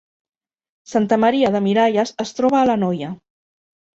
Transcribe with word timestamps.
Santa 0.93 1.19
Maria 1.25 1.51
de 1.57 1.61
Miralles 1.67 2.13
es 2.25 2.33
troba 2.39 2.59
a 2.61 2.65
l’Anoia 2.71 3.11